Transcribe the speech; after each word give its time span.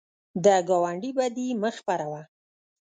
د 0.43 0.45
ګاونډي 0.67 1.11
بدي 1.17 1.47
مه 1.61 1.69
خپروه 1.77 2.21